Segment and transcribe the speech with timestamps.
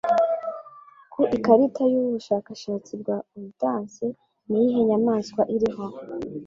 [1.13, 4.05] Ku ikarita yubushakashatsi bwa Ordance
[4.49, 5.85] niyihe nyamaswa iriho